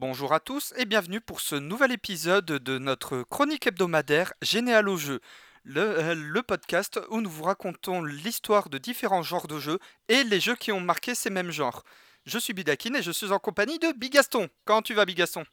Bonjour 0.00 0.32
à 0.32 0.40
tous 0.40 0.72
et 0.78 0.86
bienvenue 0.86 1.20
pour 1.20 1.42
ce 1.42 1.56
nouvel 1.56 1.92
épisode 1.92 2.46
de 2.46 2.78
notre 2.78 3.22
chronique 3.22 3.66
hebdomadaire 3.66 4.32
Généal 4.40 4.88
au 4.88 4.96
jeu, 4.96 5.20
le, 5.62 5.82
euh, 5.82 6.14
le 6.14 6.42
podcast 6.42 6.98
où 7.10 7.20
nous 7.20 7.28
vous 7.28 7.42
racontons 7.44 8.02
l'histoire 8.02 8.70
de 8.70 8.78
différents 8.78 9.20
genres 9.22 9.46
de 9.46 9.58
jeux 9.58 9.78
et 10.08 10.24
les 10.24 10.40
jeux 10.40 10.56
qui 10.56 10.72
ont 10.72 10.80
marqué 10.80 11.14
ces 11.14 11.28
mêmes 11.28 11.50
genres. 11.50 11.84
Je 12.24 12.38
suis 12.38 12.54
Bidakin 12.54 12.94
et 12.94 13.02
je 13.02 13.10
suis 13.10 13.30
en 13.30 13.38
compagnie 13.38 13.78
de 13.78 13.92
Bigaston. 13.92 14.48
Comment 14.64 14.80
tu 14.80 14.94
vas 14.94 15.04
Bigaston? 15.04 15.44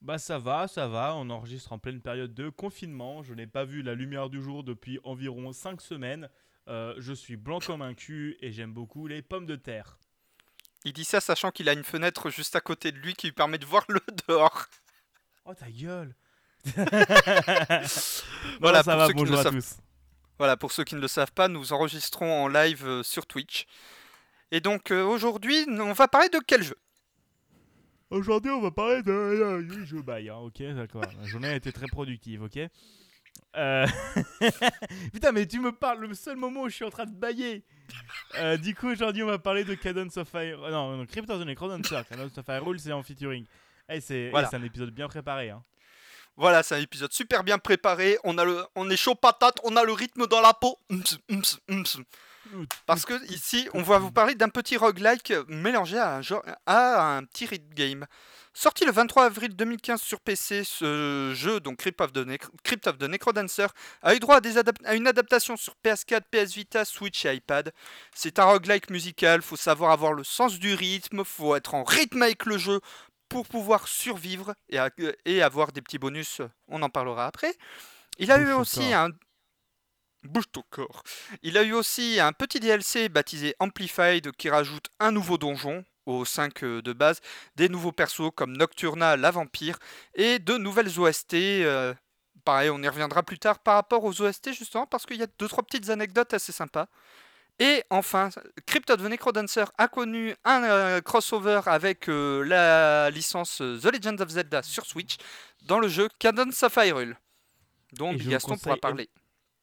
Bah 0.00 0.18
ça 0.18 0.40
va, 0.40 0.66
ça 0.66 0.88
va, 0.88 1.14
on 1.14 1.30
enregistre 1.30 1.72
en 1.72 1.78
pleine 1.78 2.00
période 2.00 2.34
de 2.34 2.48
confinement, 2.48 3.22
je 3.22 3.34
n'ai 3.34 3.46
pas 3.46 3.64
vu 3.64 3.82
la 3.82 3.94
lumière 3.94 4.30
du 4.30 4.42
jour 4.42 4.64
depuis 4.64 4.98
environ 5.04 5.52
5 5.52 5.80
semaines, 5.80 6.28
Euh, 6.68 6.94
je 6.98 7.12
suis 7.12 7.36
blanc 7.36 7.60
comme 7.60 7.80
un 7.80 7.94
cul 7.94 8.36
et 8.40 8.50
j'aime 8.50 8.74
beaucoup 8.74 9.06
les 9.06 9.22
pommes 9.22 9.46
de 9.46 9.54
terre. 9.54 10.00
Il 10.86 10.92
dit 10.92 11.04
ça 11.04 11.20
sachant 11.20 11.50
qu'il 11.50 11.68
a 11.68 11.72
une 11.72 11.82
fenêtre 11.82 12.30
juste 12.30 12.54
à 12.54 12.60
côté 12.60 12.92
de 12.92 12.98
lui 12.98 13.14
qui 13.14 13.26
lui 13.26 13.32
permet 13.32 13.58
de 13.58 13.66
voir 13.66 13.84
le 13.88 14.00
dehors. 14.28 14.66
Oh 15.44 15.52
ta 15.52 15.68
gueule 15.68 16.14
Voilà, 18.60 18.78
Non, 18.78 18.84
ça 18.84 18.92
pour 18.92 18.96
va, 18.96 19.06
ceux 19.08 19.12
qui 19.12 19.18
ne 19.18 19.24
bonjour 19.24 19.34
le 19.34 19.40
à 19.40 19.42
savent 19.42 19.54
tous. 19.54 19.76
Voilà, 20.38 20.56
pour 20.56 20.70
ceux 20.70 20.84
qui 20.84 20.94
ne 20.94 21.00
le 21.00 21.08
savent 21.08 21.32
pas, 21.32 21.48
nous 21.48 21.72
enregistrons 21.72 22.44
en 22.44 22.46
live 22.46 22.86
euh, 22.86 23.02
sur 23.02 23.26
Twitch. 23.26 23.66
Et 24.52 24.60
donc 24.60 24.92
euh, 24.92 25.02
aujourd'hui, 25.02 25.66
on 25.68 25.92
va 25.92 26.06
parler 26.06 26.28
de 26.28 26.38
quel 26.46 26.62
jeu? 26.62 26.76
Aujourd'hui 28.10 28.52
on 28.52 28.60
va 28.60 28.70
parler 28.70 29.02
de 29.02 29.10
euh, 29.10 29.84
jeu 29.84 30.02
bail, 30.02 30.28
hein, 30.28 30.36
ok 30.36 30.62
d'accord, 30.76 31.02
la 31.02 31.26
journée 31.26 31.48
a 31.48 31.56
été 31.56 31.72
très 31.72 31.88
productive, 31.88 32.44
ok 32.44 32.60
Euh, 33.56 33.86
Putain 35.12 35.32
mais 35.32 35.46
tu 35.46 35.60
me 35.60 35.72
parles 35.72 36.00
le 36.06 36.14
seul 36.14 36.36
moment 36.36 36.62
où 36.62 36.68
je 36.68 36.74
suis 36.74 36.84
en 36.84 36.90
train 36.90 37.06
de 37.06 37.14
bailler 37.14 37.64
Euh, 38.38 38.56
Du 38.56 38.74
coup 38.74 38.88
aujourd'hui 38.90 39.22
on 39.22 39.26
va 39.26 39.38
parler 39.38 39.64
de 39.64 39.74
Cadence 39.74 40.16
of 40.16 40.28
Fire... 40.28 40.62
euh, 40.64 40.70
Non, 40.70 40.96
non 40.96 41.06
Crypto 41.06 41.38
the 41.42 41.46
Necrodancer, 41.46 42.02
Cadence 42.08 42.36
of 42.38 42.44
Hyrule 42.48 42.78
c'est 42.78 42.92
en 42.92 43.02
featuring. 43.02 43.46
Eh, 43.88 44.00
c'est 44.00 44.14
eh, 44.14 44.30
Voilà. 44.30 44.48
c'est 44.48 44.56
un 44.56 44.62
épisode 44.62 44.90
bien 44.90 45.08
préparé 45.08 45.50
hein. 45.50 45.62
Voilà, 46.38 46.62
c'est 46.62 46.74
un 46.74 46.80
épisode 46.80 47.12
super 47.14 47.42
bien 47.44 47.56
préparé. 47.58 48.18
On, 48.22 48.36
a 48.36 48.44
le, 48.44 48.62
on 48.74 48.90
est 48.90 48.96
chaud 48.98 49.14
patate, 49.14 49.58
on 49.64 49.74
a 49.74 49.84
le 49.84 49.92
rythme 49.92 50.26
dans 50.26 50.42
la 50.42 50.52
peau. 50.52 50.78
Parce 52.84 53.06
que 53.06 53.14
ici, 53.32 53.68
on 53.72 53.80
va 53.82 53.98
vous 53.98 54.12
parler 54.12 54.34
d'un 54.34 54.50
petit 54.50 54.76
roguelike 54.76 55.32
mélangé 55.48 55.98
à 55.98 56.16
un, 56.16 56.20
genre- 56.22 56.44
à 56.66 57.16
un 57.16 57.24
petit 57.24 57.46
rhythm 57.46 57.72
game. 57.74 58.06
Sorti 58.58 58.86
le 58.86 58.90
23 58.90 59.26
avril 59.26 59.54
2015 59.54 60.00
sur 60.00 60.18
PC, 60.18 60.64
ce 60.64 61.34
jeu, 61.34 61.60
donc 61.60 61.76
Crypt 61.76 62.00
of 62.00 62.14
the, 62.14 62.24
Crypt 62.64 62.86
of 62.86 62.96
the 62.96 63.02
Necrodancer, 63.02 63.66
a 64.00 64.14
eu 64.14 64.18
droit 64.18 64.36
à, 64.36 64.40
des 64.40 64.56
adap- 64.56 64.82
à 64.86 64.94
une 64.94 65.06
adaptation 65.06 65.58
sur 65.58 65.74
PS4, 65.84 66.22
PS 66.30 66.54
Vita, 66.54 66.86
Switch 66.86 67.26
et 67.26 67.34
iPad. 67.34 67.70
C'est 68.14 68.38
un 68.38 68.44
roguelike 68.44 68.88
musical, 68.88 69.42
faut 69.42 69.56
savoir 69.56 69.90
avoir 69.90 70.14
le 70.14 70.24
sens 70.24 70.58
du 70.58 70.72
rythme, 70.72 71.22
faut 71.22 71.54
être 71.54 71.74
en 71.74 71.84
rythme 71.84 72.22
avec 72.22 72.46
le 72.46 72.56
jeu 72.56 72.80
pour 73.28 73.46
pouvoir 73.46 73.88
survivre 73.88 74.54
et, 74.70 75.42
avoir 75.42 75.72
des 75.72 75.82
petits 75.82 75.98
bonus, 75.98 76.40
on 76.68 76.80
en 76.80 76.88
parlera 76.88 77.26
après. 77.26 77.54
Il 78.16 78.32
a 78.32 78.38
Bouge 78.38 78.48
eu 78.48 78.52
aussi 78.54 78.94
un... 78.94 79.10
Bouge 80.22 80.50
ton 80.50 80.62
corps. 80.70 81.02
Il 81.42 81.58
a 81.58 81.62
eu 81.62 81.74
aussi 81.74 82.20
un 82.20 82.32
petit 82.32 82.58
DLC 82.58 83.10
baptisé 83.10 83.54
Amplified 83.60 84.32
qui 84.32 84.48
rajoute 84.48 84.86
un 84.98 85.12
nouveau 85.12 85.36
donjon 85.36 85.84
aux 86.06 86.24
5 86.24 86.64
de 86.64 86.92
base, 86.92 87.20
des 87.56 87.68
nouveaux 87.68 87.92
persos 87.92 88.30
comme 88.34 88.56
Nocturna, 88.56 89.16
la 89.16 89.30
vampire, 89.30 89.78
et 90.14 90.38
de 90.38 90.56
nouvelles 90.56 90.98
OST. 90.98 91.34
euh, 91.34 91.94
pareil, 92.44 92.70
on 92.70 92.82
y 92.82 92.88
reviendra 92.88 93.22
plus 93.22 93.38
tard 93.38 93.58
par 93.58 93.74
rapport 93.74 94.04
aux 94.04 94.22
OST 94.22 94.52
justement 94.52 94.86
parce 94.86 95.04
qu'il 95.04 95.18
y 95.18 95.22
a 95.22 95.26
deux 95.38 95.48
trois 95.48 95.64
petites 95.64 95.90
anecdotes 95.90 96.32
assez 96.32 96.52
sympas. 96.52 96.86
Et 97.58 97.82
enfin, 97.88 98.28
Crypt 98.66 98.90
of 98.90 99.02
the 99.02 99.08
Necrodancer 99.08 99.64
a 99.78 99.88
connu 99.88 100.34
un 100.44 100.62
euh, 100.64 101.00
crossover 101.00 101.62
avec 101.66 102.08
euh, 102.08 102.42
la 102.44 103.10
licence 103.10 103.62
euh, 103.62 103.78
The 103.78 103.86
Legend 103.86 104.20
of 104.20 104.28
Zelda 104.28 104.62
sur 104.62 104.84
Switch 104.84 105.16
dans 105.64 105.78
le 105.78 105.88
jeu 105.88 106.08
Cadence 106.18 106.62
of 106.62 106.76
Hyrule, 106.76 107.16
dont 107.94 108.12
Bigaston 108.12 108.56
pourra 108.58 108.76
parler. 108.76 109.08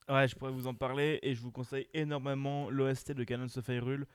Ouais, 0.10 0.28
je 0.28 0.36
pourrais 0.36 0.52
vous 0.52 0.68
en 0.68 0.74
parler 0.74 1.20
et 1.22 1.36
je 1.36 1.42
vous 1.42 1.52
conseille 1.52 1.88
énormément 1.94 2.70
l'OST 2.70 3.12
de 3.12 3.24
Cadence 3.24 3.58
of 3.58 3.68
Hyrule, 3.70 4.02
euh, 4.02 4.06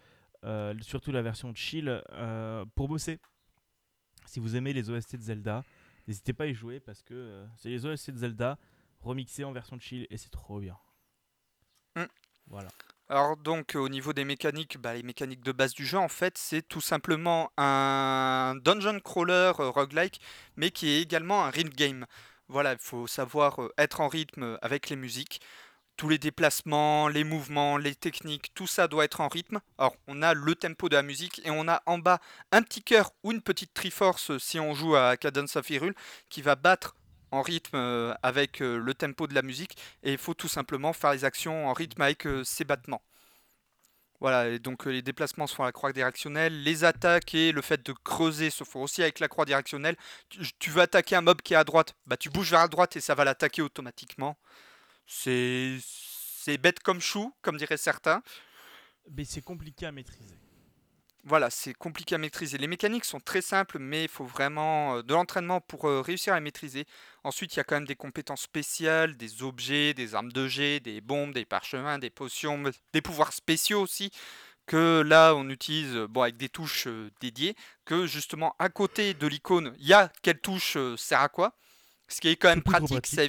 surtout 0.82 1.12
la 1.12 1.22
version 1.22 1.54
chill 1.54 2.02
euh, 2.12 2.64
pour 2.74 2.88
bosser. 2.88 3.18
Si 4.26 4.40
vous 4.40 4.56
aimez 4.56 4.72
les 4.72 4.90
OST 4.90 5.16
de 5.16 5.22
Zelda, 5.22 5.64
n'hésitez 6.06 6.32
pas 6.32 6.44
à 6.44 6.46
y 6.48 6.54
jouer 6.54 6.80
parce 6.80 7.02
que 7.02 7.14
euh, 7.14 7.46
c'est 7.56 7.70
les 7.70 7.86
OST 7.86 8.10
de 8.10 8.18
Zelda 8.18 8.58
remixés 9.00 9.44
en 9.44 9.52
version 9.52 9.78
chill 9.78 10.06
et 10.10 10.18
c'est 10.18 10.30
trop 10.30 10.60
bien. 10.60 10.76
Mm. 11.96 12.04
Voilà. 12.48 12.68
Alors 13.08 13.38
donc 13.38 13.74
au 13.74 13.88
niveau 13.88 14.12
des 14.12 14.26
mécaniques, 14.26 14.76
bah, 14.76 14.92
les 14.92 15.02
mécaniques 15.02 15.42
de 15.42 15.52
base 15.52 15.72
du 15.72 15.86
jeu 15.86 15.96
en 15.96 16.08
fait 16.08 16.36
c'est 16.36 16.60
tout 16.60 16.82
simplement 16.82 17.50
un 17.56 18.54
dungeon 18.62 19.00
crawler 19.00 19.52
euh, 19.60 19.70
roguelike 19.70 20.20
mais 20.56 20.70
qui 20.70 20.90
est 20.90 21.00
également 21.00 21.44
un 21.44 21.50
rhythm 21.50 21.70
game. 21.70 22.06
Voilà, 22.48 22.72
il 22.72 22.78
faut 22.78 23.06
savoir 23.06 23.62
euh, 23.62 23.72
être 23.78 24.00
en 24.02 24.08
rythme 24.08 24.58
avec 24.60 24.90
les 24.90 24.96
musiques. 24.96 25.40
Tous 25.98 26.08
les 26.08 26.18
déplacements, 26.18 27.08
les 27.08 27.24
mouvements, 27.24 27.76
les 27.76 27.96
techniques, 27.96 28.52
tout 28.54 28.68
ça 28.68 28.86
doit 28.86 29.04
être 29.04 29.20
en 29.20 29.26
rythme. 29.26 29.58
Alors 29.78 29.96
on 30.06 30.22
a 30.22 30.32
le 30.32 30.54
tempo 30.54 30.88
de 30.88 30.94
la 30.94 31.02
musique 31.02 31.40
et 31.44 31.50
on 31.50 31.66
a 31.66 31.82
en 31.86 31.98
bas 31.98 32.20
un 32.52 32.62
petit 32.62 32.84
cœur 32.84 33.10
ou 33.24 33.32
une 33.32 33.42
petite 33.42 33.74
triforce 33.74 34.30
euh, 34.30 34.38
si 34.38 34.60
on 34.60 34.74
joue 34.74 34.94
à 34.94 35.16
Cadence 35.16 35.56
of 35.56 35.68
Hyrule 35.68 35.96
qui 36.28 36.40
va 36.40 36.54
battre 36.54 36.94
en 37.32 37.42
rythme 37.42 37.74
euh, 37.76 38.14
avec 38.22 38.62
euh, 38.62 38.78
le 38.78 38.94
tempo 38.94 39.26
de 39.26 39.34
la 39.34 39.42
musique 39.42 39.76
et 40.04 40.12
il 40.12 40.18
faut 40.18 40.34
tout 40.34 40.46
simplement 40.46 40.92
faire 40.92 41.10
les 41.10 41.24
actions 41.24 41.66
en 41.66 41.72
rythme 41.72 42.00
avec 42.00 42.28
euh, 42.28 42.44
ces 42.44 42.62
battements. 42.62 43.02
Voilà, 44.20 44.48
et 44.50 44.60
donc 44.60 44.86
euh, 44.86 44.90
les 44.90 45.02
déplacements 45.02 45.48
se 45.48 45.54
font 45.56 45.64
à 45.64 45.66
la 45.66 45.72
croix 45.72 45.92
directionnelle, 45.92 46.62
les 46.62 46.84
attaques 46.84 47.34
et 47.34 47.50
le 47.50 47.60
fait 47.60 47.84
de 47.84 47.92
creuser 48.04 48.50
se 48.50 48.62
font 48.62 48.84
aussi 48.84 49.02
avec 49.02 49.18
la 49.18 49.26
croix 49.26 49.44
directionnelle. 49.46 49.96
Tu, 50.28 50.38
tu 50.60 50.70
veux 50.70 50.82
attaquer 50.82 51.16
un 51.16 51.22
mob 51.22 51.42
qui 51.42 51.54
est 51.54 51.56
à 51.56 51.64
droite, 51.64 51.96
bah 52.06 52.16
tu 52.16 52.30
bouges 52.30 52.52
vers 52.52 52.60
la 52.60 52.68
droite 52.68 52.94
et 52.94 53.00
ça 53.00 53.16
va 53.16 53.24
l'attaquer 53.24 53.62
automatiquement. 53.62 54.36
C'est 55.08 56.58
bête 56.58 56.80
comme 56.80 57.00
chou, 57.00 57.34
comme 57.42 57.56
diraient 57.56 57.76
certains. 57.76 58.22
Mais 59.16 59.24
c'est 59.24 59.40
compliqué 59.40 59.86
à 59.86 59.92
maîtriser. 59.92 60.36
Voilà, 61.24 61.50
c'est 61.50 61.74
compliqué 61.74 62.14
à 62.14 62.18
maîtriser. 62.18 62.56
Les 62.58 62.68
mécaniques 62.68 63.04
sont 63.04 63.20
très 63.20 63.42
simples, 63.42 63.78
mais 63.78 64.04
il 64.04 64.08
faut 64.08 64.24
vraiment 64.24 64.96
euh, 64.96 65.02
de 65.02 65.12
l'entraînement 65.12 65.60
pour 65.60 65.86
euh, 65.86 66.00
réussir 66.00 66.32
à 66.32 66.36
les 66.36 66.42
maîtriser. 66.42 66.86
Ensuite, 67.24 67.54
il 67.54 67.56
y 67.58 67.60
a 67.60 67.64
quand 67.64 67.74
même 67.74 67.86
des 67.86 67.96
compétences 67.96 68.42
spéciales, 68.42 69.16
des 69.16 69.42
objets, 69.42 69.94
des 69.94 70.14
armes 70.14 70.32
de 70.32 70.46
jet, 70.46 70.80
des 70.80 71.00
bombes, 71.00 71.34
des 71.34 71.44
parchemins, 71.44 71.98
des 71.98 72.08
potions, 72.08 72.62
des 72.92 73.02
pouvoirs 73.02 73.32
spéciaux 73.32 73.82
aussi, 73.82 74.10
que 74.68 75.02
là, 75.04 75.34
on 75.34 75.48
utilise 75.48 75.96
euh, 75.96 76.06
bon, 76.06 76.22
avec 76.22 76.36
des 76.36 76.48
touches 76.48 76.86
euh, 76.86 77.10
dédiées, 77.20 77.56
que 77.84 78.06
justement, 78.06 78.54
à 78.60 78.68
côté 78.68 79.14
de 79.14 79.26
l'icône, 79.26 79.74
il 79.78 79.86
y 79.86 79.94
a 79.94 80.12
quelle 80.22 80.38
touche 80.38 80.76
euh, 80.76 80.96
sert 80.96 81.20
à 81.20 81.28
quoi? 81.28 81.54
Ce 82.06 82.20
qui 82.20 82.28
est 82.28 82.36
quand 82.36 82.48
même 82.48 82.62
pratique, 82.62 83.06
ça, 83.06 83.22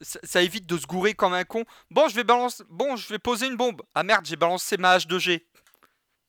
ça- 0.00 0.20
ça 0.22 0.42
évite 0.42 0.66
de 0.66 0.78
se 0.78 0.86
gourer 0.86 1.14
comme 1.14 1.34
un 1.34 1.44
con. 1.44 1.64
Bon, 1.90 2.08
je 2.08 2.14
vais 2.14 2.24
balancer, 2.24 2.64
bon, 2.68 2.96
je 2.96 3.08
vais 3.08 3.18
poser 3.18 3.46
une 3.46 3.56
bombe. 3.56 3.82
Ah 3.94 4.02
merde, 4.02 4.24
j'ai 4.26 4.36
balancé 4.36 4.76
ma 4.76 4.92
hache 4.92 5.06
de 5.06 5.18
jet. 5.18 5.46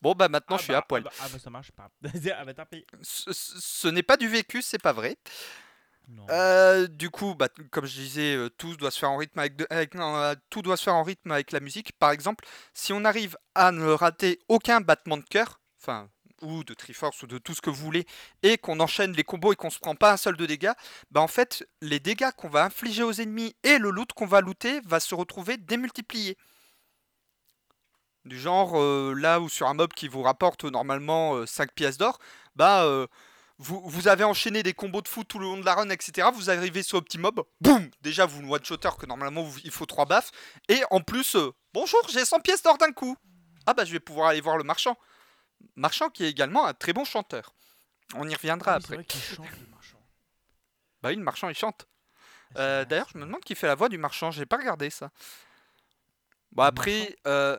Bon, 0.01 0.13
bah 0.13 0.27
maintenant, 0.27 0.57
ah, 0.57 0.59
je 0.59 0.63
suis 0.63 0.73
bah, 0.73 0.79
à 0.79 0.81
poil. 0.81 1.03
Ah 1.05 1.09
bah, 1.09 1.15
ah 1.23 1.29
bah, 1.31 1.39
ça 1.39 1.49
marche 1.49 1.71
pas. 1.71 1.89
ah 2.37 2.45
bah 2.45 2.53
tant 2.53 2.65
pis. 2.65 2.85
ce, 3.01 3.31
ce- 3.31 3.59
ce 3.59 3.87
n'est 3.87 4.03
pas 4.03 4.17
du 4.17 4.27
vécu, 4.27 4.61
c'est 4.61 4.81
pas 4.81 4.91
vrai. 4.93 5.17
Euh, 6.29 6.87
du 6.87 7.09
coup, 7.09 7.33
bah, 7.33 7.47
comme 7.71 7.85
je 7.85 7.95
disais, 8.01 8.35
euh, 8.35 8.49
tout 8.49 8.75
doit 8.75 8.91
se 8.91 8.99
faire 8.99 9.09
en 9.11 9.15
rythme 9.17 9.39
avec, 9.39 9.55
de- 9.55 9.67
avec- 9.69 9.95
non, 9.95 10.17
euh, 10.17 10.35
tout 10.49 10.61
doit 10.61 10.75
se 10.75 10.83
faire 10.83 10.95
en 10.95 11.03
rythme 11.03 11.31
avec 11.31 11.51
la 11.53 11.61
musique. 11.61 11.93
Par 11.97 12.11
exemple, 12.11 12.45
si 12.73 12.91
on 12.91 13.05
arrive 13.05 13.37
à 13.55 13.71
ne 13.71 13.85
rater 13.87 14.39
aucun 14.49 14.81
battement 14.81 15.15
de 15.17 15.23
cœur, 15.23 15.61
enfin 15.81 16.09
ou 16.43 16.63
de 16.63 16.73
Triforce 16.73 17.23
ou 17.23 17.27
de 17.27 17.37
tout 17.37 17.53
ce 17.53 17.61
que 17.61 17.69
vous 17.69 17.83
voulez, 17.83 18.05
et 18.43 18.57
qu'on 18.57 18.79
enchaîne 18.79 19.13
les 19.13 19.23
combos 19.23 19.53
et 19.53 19.55
qu'on 19.55 19.69
se 19.69 19.79
prend 19.79 19.95
pas 19.95 20.13
un 20.13 20.17
seul 20.17 20.37
de 20.37 20.45
dégâts, 20.45 20.73
bah 21.11 21.21
en 21.21 21.27
fait, 21.27 21.67
les 21.81 21.99
dégâts 21.99 22.31
qu'on 22.37 22.49
va 22.49 22.65
infliger 22.65 23.03
aux 23.03 23.13
ennemis 23.13 23.55
et 23.63 23.77
le 23.77 23.89
loot 23.89 24.13
qu'on 24.13 24.25
va 24.25 24.41
looter 24.41 24.81
va 24.85 24.99
se 24.99 25.15
retrouver 25.15 25.57
démultiplié. 25.57 26.37
Du 28.25 28.39
genre, 28.39 28.79
euh, 28.79 29.13
là 29.13 29.41
où 29.41 29.49
sur 29.49 29.67
un 29.67 29.73
mob 29.73 29.91
qui 29.93 30.07
vous 30.07 30.21
rapporte 30.21 30.63
euh, 30.63 30.69
normalement 30.69 31.35
euh, 31.35 31.45
5 31.45 31.73
pièces 31.73 31.97
d'or, 31.97 32.19
bah 32.55 32.83
euh, 32.83 33.07
vous, 33.59 34.07
avez 34.07 34.23
enchaîné 34.23 34.63
des 34.63 34.73
combos 34.73 35.01
de 35.01 35.07
fou 35.07 35.23
tout 35.23 35.39
le 35.39 35.45
long 35.45 35.57
de 35.57 35.65
la 35.65 35.75
run, 35.75 35.89
etc. 35.89 36.27
Vous 36.33 36.49
arrivez 36.49 36.83
sur 36.83 36.97
le 36.97 37.03
petit 37.03 37.17
mob, 37.17 37.43
boum 37.61 37.89
Déjà, 38.01 38.25
vous 38.25 38.41
one-shotter 38.51 38.89
que 38.99 39.05
normalement 39.05 39.47
il 39.63 39.71
faut 39.71 39.85
3 39.85 40.05
baffes. 40.05 40.31
Et 40.69 40.81
en 40.91 41.01
plus, 41.01 41.35
euh, 41.35 41.51
bonjour, 41.73 41.99
j'ai 42.09 42.25
100 42.25 42.39
pièces 42.39 42.63
d'or 42.63 42.77
d'un 42.77 42.91
coup. 42.91 43.15
Ah 43.65 43.73
bah 43.73 43.85
je 43.85 43.93
vais 43.93 43.99
pouvoir 43.99 44.29
aller 44.29 44.41
voir 44.41 44.57
le 44.57 44.63
marchand. 44.63 44.97
Marchand 45.75 46.09
qui 46.09 46.23
est 46.25 46.29
également 46.29 46.65
un 46.65 46.73
très 46.73 46.93
bon 46.93 47.05
chanteur. 47.05 47.53
On 48.15 48.27
y 48.29 48.35
reviendra 48.35 48.73
Ah 48.73 48.77
oui, 48.77 48.83
c'est 48.87 48.93
après. 48.93 49.03
vrai 49.03 49.35
chante 49.35 49.59
le 49.61 49.67
marchand. 49.71 49.97
Bah 51.01 51.09
oui, 51.09 51.15
le 51.15 51.23
marchand 51.23 51.49
il 51.49 51.55
chante. 51.55 51.87
Ah, 52.55 52.59
Euh, 52.59 52.85
D'ailleurs, 52.85 53.09
je 53.13 53.17
me 53.17 53.25
demande 53.25 53.41
qui 53.41 53.55
fait 53.55 53.67
la 53.67 53.75
voix 53.75 53.89
du 53.89 53.97
marchand, 53.97 54.29
j'ai 54.31 54.45
pas 54.45 54.57
regardé 54.57 54.89
ça. 54.89 55.09
Bon 56.51 56.63
après, 56.63 57.15
euh, 57.25 57.57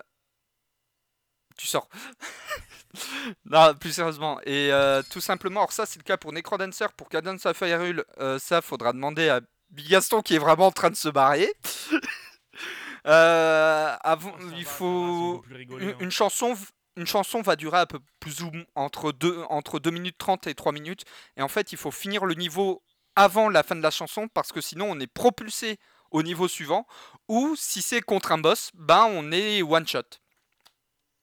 tu 1.57 1.67
sors. 1.67 1.89
non, 3.45 3.75
plus 3.75 3.93
sérieusement. 3.93 4.41
Et 4.43 4.73
euh, 4.73 5.03
tout 5.11 5.21
simplement, 5.21 5.61
alors 5.61 5.73
ça 5.73 5.85
c'est 5.87 5.99
le 5.99 6.05
cas 6.05 6.17
pour 6.17 6.33
Necrodancer, 6.33 6.87
pour 6.97 7.09
Cadence 7.09 7.45
euh, 7.47 8.39
ça 8.39 8.63
faudra 8.63 8.93
demander 8.93 9.29
à 9.29 9.41
Bigaston 9.71 10.23
qui 10.23 10.37
est 10.37 10.39
vraiment 10.39 10.69
en 10.69 10.73
train 10.73 10.91
de 10.91 10.97
se 10.97 11.09
barrer. 11.09 11.53
Avant, 13.05 14.35
Oh, 14.41 14.51
il 14.57 14.65
faut 14.65 15.45
une, 15.51 15.91
hein. 15.91 15.97
une 16.01 16.11
chanson, 16.11 16.57
une 16.97 17.07
chanson 17.07 17.43
va 17.43 17.57
durer 17.57 17.79
à 17.79 17.87
peu 17.87 18.01
plus 18.21 18.43
ou 18.43 18.51
entre 18.75 19.13
2, 19.13 19.45
entre 19.49 19.79
2 19.79 19.91
minutes 19.91 20.19
30 20.19 20.47
et 20.47 20.55
3 20.55 20.73
minutes. 20.73 21.05
Et 21.37 21.43
en 21.43 21.49
fait, 21.49 21.73
il 21.73 21.79
faut 21.79 21.91
finir 21.91 22.25
le 22.25 22.35
niveau 22.35 22.83
avant 23.17 23.49
la 23.49 23.63
fin 23.63 23.77
de 23.77 23.83
la 23.83 23.91
chanson 23.91 24.29
parce 24.29 24.53
que 24.53 24.61
sinon 24.61 24.91
on 24.91 24.99
est 25.01 25.07
propulsé 25.07 25.79
au 26.11 26.23
niveau 26.23 26.49
suivant. 26.49 26.87
Ou 27.29 27.55
si 27.57 27.83
c'est 27.83 28.01
contre 28.01 28.33
un 28.33 28.39
boss, 28.39 28.71
ben 28.75 29.07
on 29.11 29.33
est 29.33 29.63
one 29.63 29.87
shot. 29.87 30.03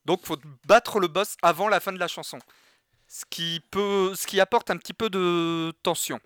Donc 0.05 0.25
faut 0.25 0.37
battre 0.65 0.99
le 0.99 1.07
boss 1.07 1.37
avant 1.41 1.69
la 1.69 1.79
fin 1.79 1.91
de 1.93 1.99
la 1.99 2.07
chanson. 2.07 2.39
Ce 3.07 3.25
qui, 3.29 3.61
qui 4.27 4.39
apporte 4.39 4.69
un 4.71 4.77
petit 4.77 4.93
peu 4.93 5.09
de 5.09 5.73
tension. 5.83 6.19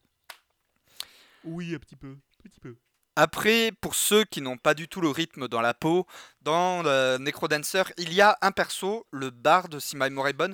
Oui, 1.44 1.74
un 1.76 1.80
petit 1.80 1.96
peu. 1.96 2.18
Petit 2.44 2.60
peu. 2.60 2.76
Après, 3.16 3.72
pour 3.80 3.96
ceux 3.96 4.26
qui 4.26 4.42
n'ont 4.42 4.58
pas 4.58 4.74
du 4.74 4.88
tout 4.88 5.00
le 5.00 5.10
rythme 5.10 5.48
dans 5.48 5.62
la 5.62 5.74
peau, 5.74 6.06
dans 6.42 6.84
le 6.84 7.18
Necrodancer, 7.18 7.84
il 7.98 8.14
y 8.14 8.22
a 8.22 8.38
un 8.42 8.52
perso, 8.52 9.08
le 9.12 9.30
Bard 9.30 9.70
Simai 9.80 10.10
Moribon, 10.10 10.54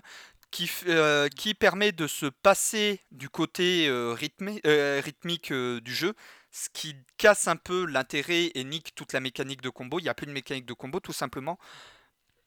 qui, 0.51 0.69
euh, 0.87 1.27
qui 1.29 1.53
permet 1.53 1.91
de 1.91 2.07
se 2.07 2.27
passer 2.27 3.01
du 3.11 3.29
côté 3.29 3.87
euh, 3.87 4.13
rythmé, 4.13 4.61
euh, 4.65 5.01
rythmique 5.03 5.51
du 5.51 5.93
jeu, 5.93 6.13
ce 6.51 6.69
qui 6.69 6.95
casse 7.17 7.47
un 7.47 7.55
peu 7.55 7.85
l'intérêt 7.85 8.51
et 8.53 8.63
nique 8.63 8.93
toute 8.93 9.13
la 9.13 9.21
mécanique 9.21 9.61
de 9.61 9.69
combo. 9.69 9.99
Il 9.99 10.03
n'y 10.03 10.09
a 10.09 10.13
plus 10.13 10.27
de 10.27 10.31
mécanique 10.31 10.65
de 10.65 10.73
combo, 10.73 10.99
tout 10.99 11.13
simplement. 11.13 11.57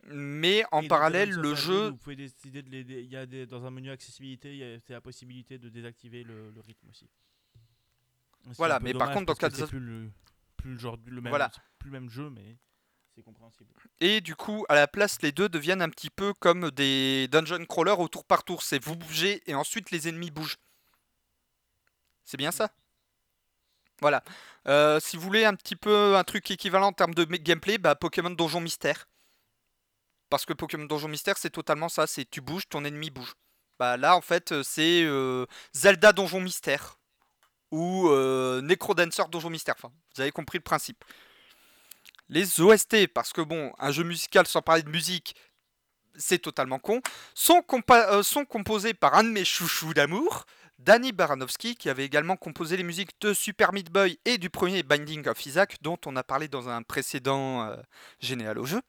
Mais 0.06 0.64
en 0.70 0.82
Et 0.82 0.88
parallèle, 0.88 1.30
le 1.30 1.54
jeu... 1.54 1.88
Vous 1.88 1.96
pouvez 1.96 2.16
décider 2.16 2.62
de 2.62 2.70
les. 2.70 2.82
Il 2.82 3.10
y 3.10 3.16
a 3.16 3.24
des, 3.24 3.46
dans 3.46 3.64
un 3.64 3.70
menu 3.70 3.90
accessibilité, 3.90 4.52
il 4.52 4.58
y 4.58 4.64
a 4.64 4.78
c'est 4.86 4.92
la 4.92 5.00
possibilité 5.00 5.58
de 5.58 5.70
désactiver 5.70 6.22
le, 6.22 6.50
le 6.50 6.60
rythme 6.60 6.88
aussi. 6.90 7.08
Voilà, 8.56 8.78
mais 8.80 8.92
par 8.94 9.12
contre, 9.12 9.26
dans 9.26 9.34
Call 9.34 9.54
c'est 9.54 9.66
plus 9.66 9.80
le, 9.80 10.10
plus 10.56 10.72
le 10.72 10.78
genre, 10.78 10.96
le 11.06 11.20
même, 11.20 11.30
Voilà. 11.30 11.50
c'est 11.54 11.60
plus 11.78 11.90
le 11.90 11.98
même 12.00 12.10
jeu, 12.10 12.30
mais 12.30 12.56
c'est 13.14 13.22
compréhensible. 13.22 13.70
Et 14.00 14.20
du 14.20 14.36
coup, 14.36 14.64
à 14.68 14.74
la 14.74 14.86
place, 14.86 15.22
les 15.22 15.32
deux 15.32 15.48
deviennent 15.48 15.82
un 15.82 15.88
petit 15.88 16.10
peu 16.10 16.34
comme 16.34 16.70
des 16.70 17.28
dungeon 17.28 17.64
crawlers 17.66 17.98
au 18.00 18.08
tour 18.08 18.24
par 18.24 18.44
tour. 18.44 18.62
C'est 18.62 18.82
vous 18.82 18.96
bougez 18.96 19.42
et 19.50 19.54
ensuite 19.54 19.90
les 19.90 20.08
ennemis 20.08 20.30
bougent. 20.30 20.58
C'est 22.24 22.36
bien 22.36 22.50
ça? 22.50 22.70
Voilà. 24.00 24.22
Euh, 24.66 24.98
si 25.00 25.16
vous 25.16 25.22
voulez 25.22 25.44
un 25.44 25.54
petit 25.54 25.76
peu 25.76 26.16
un 26.16 26.24
truc 26.24 26.50
équivalent 26.50 26.88
en 26.88 26.92
termes 26.92 27.14
de 27.14 27.24
me- 27.26 27.36
gameplay, 27.36 27.78
bah, 27.78 27.94
Pokémon 27.94 28.30
Donjon 28.30 28.60
Mystère. 28.60 29.06
Parce 30.30 30.44
que 30.44 30.52
Pokémon 30.52 30.84
Donjon 30.86 31.08
Mystère, 31.08 31.38
c'est 31.38 31.50
totalement 31.50 31.88
ça. 31.88 32.06
C'est 32.06 32.28
tu 32.28 32.40
bouges, 32.40 32.68
ton 32.68 32.84
ennemi 32.84 33.10
bouge. 33.10 33.34
Bah 33.78 33.96
là, 33.96 34.16
en 34.16 34.20
fait, 34.20 34.52
euh, 34.52 34.62
c'est 34.62 35.02
euh, 35.04 35.46
Zelda 35.72 36.12
Donjon 36.12 36.40
Mystère. 36.40 36.98
Ou 37.74 38.08
euh, 38.08 38.62
Necrodancer 38.62 39.24
Donjon 39.28 39.50
Mystère. 39.50 39.74
Vous 39.82 40.20
avez 40.20 40.30
compris 40.30 40.58
le 40.58 40.62
principe. 40.62 41.04
Les 42.28 42.60
OST, 42.60 43.08
parce 43.08 43.32
que 43.32 43.40
bon, 43.40 43.72
un 43.80 43.90
jeu 43.90 44.04
musical 44.04 44.46
sans 44.46 44.62
parler 44.62 44.84
de 44.84 44.90
musique, 44.90 45.34
c'est 46.14 46.38
totalement 46.38 46.78
con, 46.78 47.00
euh, 47.00 48.22
sont 48.22 48.44
composés 48.44 48.94
par 48.94 49.14
un 49.14 49.24
de 49.24 49.30
mes 49.30 49.44
chouchous 49.44 49.92
d'amour, 49.92 50.44
Danny 50.78 51.10
Baranovsky, 51.10 51.74
qui 51.74 51.90
avait 51.90 52.04
également 52.04 52.36
composé 52.36 52.76
les 52.76 52.84
musiques 52.84 53.10
de 53.20 53.34
Super 53.34 53.72
Meat 53.72 53.90
Boy 53.90 54.20
et 54.24 54.38
du 54.38 54.50
premier 54.50 54.84
Binding 54.84 55.26
of 55.26 55.44
Isaac, 55.44 55.78
dont 55.82 55.98
on 56.06 56.14
a 56.14 56.22
parlé 56.22 56.46
dans 56.46 56.68
un 56.68 56.82
précédent 56.82 57.64
euh, 57.64 57.74
généal 58.20 58.60
au 58.60 58.66
jeu. 58.66 58.82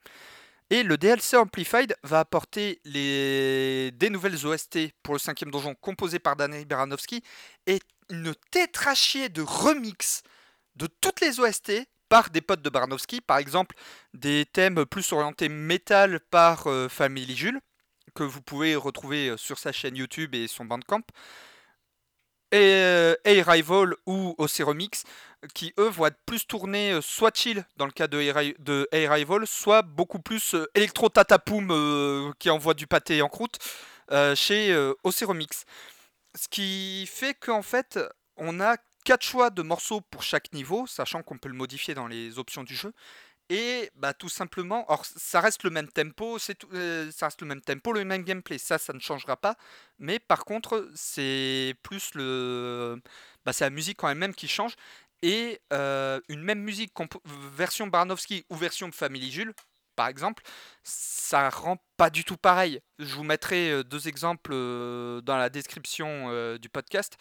Et 0.70 0.84
le 0.84 0.96
DLC 0.96 1.36
Amplified 1.36 1.96
va 2.04 2.20
apporter 2.20 2.80
les... 2.84 3.90
des 3.96 4.10
nouvelles 4.10 4.46
OST 4.46 4.92
pour 5.02 5.14
le 5.14 5.18
cinquième 5.18 5.50
donjon 5.50 5.74
composé 5.74 6.20
par 6.20 6.36
Danny 6.36 6.64
Baranovsky 6.64 7.24
et 7.66 7.80
une 8.10 8.34
tétrachier 8.50 9.28
de 9.28 9.42
remix 9.42 10.22
de 10.76 10.86
toutes 10.86 11.20
les 11.20 11.40
OST 11.40 11.72
par 12.08 12.30
des 12.30 12.40
potes 12.40 12.62
de 12.62 12.70
Baranovsky, 12.70 13.20
par 13.20 13.38
exemple 13.38 13.74
des 14.14 14.46
thèmes 14.46 14.84
plus 14.86 15.12
orientés 15.12 15.48
métal 15.48 16.20
par 16.30 16.68
euh, 16.68 16.88
Family 16.88 17.34
Jules, 17.34 17.60
que 18.14 18.22
vous 18.22 18.42
pouvez 18.42 18.76
retrouver 18.76 19.30
euh, 19.30 19.36
sur 19.36 19.58
sa 19.58 19.72
chaîne 19.72 19.96
YouTube 19.96 20.34
et 20.34 20.46
son 20.46 20.64
Bandcamp, 20.64 21.02
et 22.52 22.74
euh, 22.74 23.14
A-Rival 23.24 23.94
ou 24.06 24.34
OC 24.38 24.60
Remix, 24.60 25.02
qui 25.52 25.74
eux 25.78 25.88
vont 25.88 26.06
être 26.06 26.18
plus 26.26 26.46
tournés 26.46 26.92
euh, 26.92 27.00
soit 27.00 27.36
chill 27.36 27.64
dans 27.76 27.86
le 27.86 27.92
cas 27.92 28.06
de 28.06 28.18
A-Ri- 28.18 28.54
de 28.60 28.88
A-Rival, 28.92 29.46
soit 29.46 29.82
beaucoup 29.82 30.20
plus 30.20 30.54
euh, 30.54 30.70
électro 30.76 31.08
tatapoum 31.08 31.70
euh, 31.72 32.32
qui 32.38 32.50
envoie 32.50 32.74
du 32.74 32.86
pâté 32.86 33.20
en 33.20 33.28
croûte 33.28 33.58
chez 34.36 34.72
OC 35.02 35.22
Remix. 35.22 35.64
Ce 36.36 36.48
qui 36.48 37.06
fait 37.06 37.34
qu'en 37.34 37.62
fait, 37.62 37.98
on 38.36 38.60
a 38.60 38.76
quatre 39.04 39.22
choix 39.24 39.50
de 39.50 39.62
morceaux 39.62 40.00
pour 40.00 40.22
chaque 40.22 40.52
niveau, 40.52 40.86
sachant 40.86 41.22
qu'on 41.22 41.38
peut 41.38 41.48
le 41.48 41.54
modifier 41.54 41.94
dans 41.94 42.06
les 42.06 42.38
options 42.38 42.64
du 42.64 42.74
jeu. 42.76 42.92
Et 43.48 43.90
bah 43.94 44.12
tout 44.12 44.28
simplement, 44.28 44.84
or 44.90 45.04
ça 45.06 45.40
reste 45.40 45.62
le 45.62 45.70
même 45.70 45.88
tempo, 45.88 46.38
c'est 46.38 46.64
euh, 46.74 47.12
ça 47.12 47.26
reste 47.26 47.40
le 47.42 47.46
même 47.46 47.60
tempo, 47.60 47.92
le 47.92 48.04
même 48.04 48.24
gameplay, 48.24 48.58
ça 48.58 48.76
ça 48.76 48.92
ne 48.92 48.98
changera 48.98 49.36
pas. 49.36 49.56
Mais 50.00 50.18
par 50.18 50.44
contre, 50.44 50.90
c'est 50.96 51.76
plus 51.84 52.10
le, 52.14 53.00
bah 53.44 53.52
c'est 53.52 53.64
la 53.64 53.70
musique 53.70 53.98
quand 53.98 54.12
même 54.14 54.34
qui 54.34 54.48
change 54.48 54.74
et 55.22 55.60
euh, 55.72 56.20
une 56.28 56.42
même 56.42 56.60
musique 56.60 56.92
version 57.24 57.86
Barnowski 57.86 58.44
ou 58.50 58.56
version 58.56 58.90
Family 58.92 59.30
Jules, 59.30 59.54
par 59.96 60.06
exemple, 60.08 60.44
ça 60.84 61.50
rend 61.50 61.78
pas 61.96 62.10
du 62.10 62.24
tout 62.24 62.36
pareil. 62.36 62.80
Je 62.98 63.14
vous 63.14 63.24
mettrai 63.24 63.70
euh, 63.70 63.82
deux 63.82 64.06
exemples 64.06 64.52
euh, 64.54 65.20
dans 65.22 65.36
la 65.36 65.50
description 65.50 66.26
euh, 66.28 66.58
du 66.58 66.68
podcast 66.68 67.16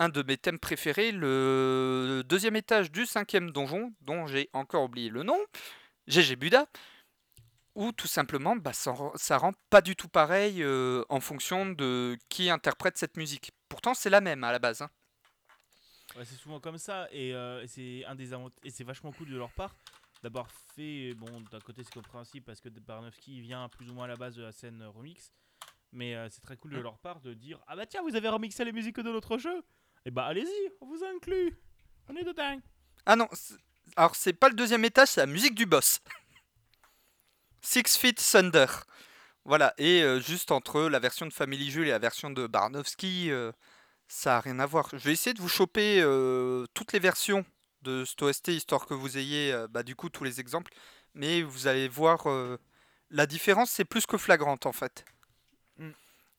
un 0.00 0.08
de 0.08 0.22
mes 0.22 0.36
thèmes 0.36 0.60
préférés, 0.60 1.10
le 1.10 2.22
deuxième 2.24 2.54
étage 2.54 2.92
du 2.92 3.04
cinquième 3.04 3.50
donjon, 3.50 3.92
dont 4.02 4.28
j'ai 4.28 4.48
encore 4.52 4.84
oublié 4.84 5.08
le 5.08 5.24
nom, 5.24 5.36
GG 6.06 6.36
Buda, 6.36 6.66
où 7.74 7.90
tout 7.90 8.06
simplement 8.06 8.54
bah, 8.54 8.72
ça, 8.72 8.94
ça 9.16 9.38
rend 9.38 9.54
pas 9.70 9.80
du 9.80 9.96
tout 9.96 10.06
pareil 10.06 10.64
en 11.08 11.18
fonction 11.18 11.66
de 11.66 12.16
qui 12.28 12.48
interprète 12.48 12.96
cette 12.96 13.16
musique. 13.16 13.50
Pourtant 13.68 13.92
c'est 13.92 14.08
la 14.08 14.20
même 14.20 14.44
à 14.44 14.52
la 14.52 14.60
base. 14.60 14.82
hein. 14.82 14.90
C'est 16.18 16.36
souvent 16.36 16.60
comme 16.60 16.78
ça 16.78 17.08
et, 17.10 17.34
c'est 17.66 18.04
un 18.04 18.14
des 18.14 18.32
et 18.62 18.70
c'est 18.70 18.84
vachement 18.84 19.10
cool 19.10 19.28
de 19.28 19.36
leur 19.36 19.50
part 19.50 19.74
d'avoir 20.22 20.48
fait 20.74 21.14
bon 21.14 21.40
d'un 21.50 21.60
côté 21.60 21.82
c'est 21.84 21.94
compréhensible 21.94 22.44
parce 22.44 22.60
que 22.60 22.68
Barnowski 22.68 23.40
vient 23.40 23.68
plus 23.68 23.88
ou 23.90 23.94
moins 23.94 24.04
à 24.04 24.08
la 24.08 24.16
base 24.16 24.34
de 24.36 24.42
la 24.42 24.52
scène 24.52 24.82
remix 24.94 25.32
mais 25.92 26.14
euh, 26.14 26.28
c'est 26.30 26.40
très 26.42 26.56
cool 26.56 26.72
de 26.72 26.78
Mm. 26.78 26.82
leur 26.82 26.98
part 26.98 27.20
de 27.20 27.34
dire 27.34 27.58
ah 27.66 27.76
bah 27.76 27.86
tiens 27.86 28.02
vous 28.02 28.14
avez 28.16 28.28
remixé 28.28 28.64
les 28.64 28.72
musiques 28.72 28.96
de 29.00 29.10
notre 29.10 29.38
jeu 29.38 29.62
et 30.04 30.10
bah 30.10 30.24
allez-y 30.26 30.72
on 30.80 30.86
vous 30.86 31.02
inclut 31.04 31.56
on 32.08 32.16
est 32.16 32.24
dedans 32.24 32.58
Ah 33.06 33.16
non, 33.16 33.28
c'est- 33.32 33.54
alors 33.96 34.14
c'est 34.16 34.32
pas 34.32 34.48
le 34.48 34.54
deuxième 34.54 34.84
étage, 34.84 35.08
c'est 35.08 35.20
la 35.20 35.26
musique 35.26 35.54
du 35.54 35.66
boss. 35.66 36.00
Six 37.62 37.96
Feet 37.98 38.16
Thunder. 38.32 38.66
Voilà, 39.44 39.74
et 39.78 40.02
euh, 40.02 40.20
juste 40.20 40.50
entre 40.52 40.82
la 40.88 40.98
version 40.98 41.26
de 41.26 41.32
Family 41.32 41.70
Jules 41.70 41.88
et 41.88 41.90
la 41.92 41.98
version 41.98 42.30
de 42.30 42.46
Barnowski, 42.46 43.30
euh, 43.30 43.52
ça 44.08 44.36
a 44.38 44.40
rien 44.40 44.58
à 44.58 44.66
voir. 44.66 44.88
Je 44.92 44.98
vais 44.98 45.12
essayer 45.12 45.32
de 45.34 45.40
vous 45.40 45.48
choper 45.48 46.00
toutes 46.74 46.92
les 46.92 46.98
versions 46.98 47.44
de 47.82 48.04
cet 48.04 48.22
OST, 48.22 48.48
histoire 48.48 48.86
que 48.86 48.94
vous 48.94 49.18
ayez 49.18 49.52
euh, 49.52 49.68
bah, 49.68 49.82
du 49.82 49.94
coup 49.96 50.08
tous 50.10 50.24
les 50.24 50.40
exemples. 50.40 50.72
Mais 51.14 51.42
vous 51.42 51.66
allez 51.66 51.88
voir, 51.88 52.28
euh, 52.28 52.58
la 53.10 53.26
différence 53.26 53.70
c'est 53.70 53.84
plus 53.84 54.06
que 54.06 54.18
flagrante 54.18 54.66
en 54.66 54.72
fait. 54.72 55.04
Mm. 55.78 55.90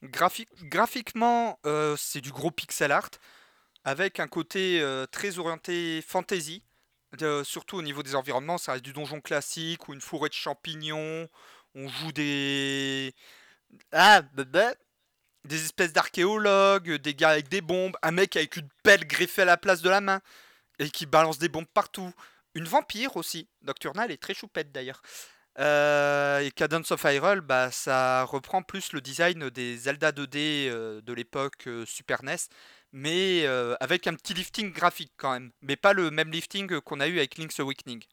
Graphi- 0.04 0.48
graphiquement, 0.64 1.60
euh, 1.66 1.96
c'est 1.98 2.22
du 2.22 2.32
gros 2.32 2.52
pixel 2.52 2.92
art, 2.92 3.10
avec 3.84 4.20
un 4.20 4.28
côté 4.28 4.84
très 5.12 5.40
orienté 5.40 6.02
fantasy. 6.02 6.64
Euh, 7.22 7.44
surtout 7.44 7.78
au 7.78 7.82
niveau 7.82 8.04
des 8.04 8.16
environnements, 8.16 8.58
ça 8.58 8.74
reste 8.74 8.86
du 8.86 8.94
donjon 8.94 9.20
classique 9.22 9.88
ou 9.90 9.94
une 9.94 10.02
forêt 10.02 10.30
de 10.30 10.34
champignons. 10.34 11.28
On 11.76 11.88
joue 11.88 12.12
des. 12.12 13.14
Ah, 13.92 14.22
bah, 14.22 14.44
bah, 14.46 14.74
des 15.46 15.64
espèces 15.64 15.94
d'archéologues, 15.94 16.96
des 16.96 17.16
gars 17.16 17.30
avec 17.30 17.50
des 17.50 17.62
bombes, 17.62 17.98
un 18.04 18.12
mec 18.12 18.36
avec 18.36 18.58
une 18.58 18.70
pelle 18.84 19.08
greffée 19.08 19.44
à 19.44 19.46
la 19.46 19.58
place 19.58 19.82
de 19.82 19.90
la 19.90 20.02
main 20.02 20.22
et 20.80 20.90
qui 20.90 21.06
balance 21.06 21.38
des 21.40 21.50
bombes 21.50 21.68
partout. 21.74 22.12
Une 22.56 22.66
vampire 22.66 23.16
aussi. 23.18 23.48
Nocturnal 23.62 24.12
est 24.12 24.18
très 24.18 24.34
choupette 24.34 24.72
d'ailleurs. 24.72 25.02
Euh, 25.58 26.40
et 26.40 26.52
Cadence 26.52 26.92
of 26.92 27.04
Hyrule, 27.04 27.42
bah, 27.42 27.70
ça 27.72 28.24
reprend 28.24 28.62
plus 28.64 28.94
le 28.94 29.02
design 29.02 29.50
des 29.50 29.78
Zelda 29.78 30.12
2D 30.12 30.68
euh, 30.70 31.02
de 31.02 31.14
l'époque 31.14 31.68
euh, 31.68 31.86
Super 31.86 32.24
NES, 32.24 32.36
mais 32.94 33.46
avec 33.80 34.08
un 34.08 34.14
petit 34.16 34.34
lifting 34.34 34.72
graphique 34.72 35.12
quand 35.18 35.32
même. 35.34 35.52
Mais 35.62 35.76
pas 35.76 35.94
le 35.94 36.12
même 36.12 36.32
lifting 36.32 36.80
qu'on 36.82 37.00
a 37.00 37.08
eu 37.08 37.18
avec 37.18 37.38
Link's 37.38 37.60
Awakening. 37.60 38.04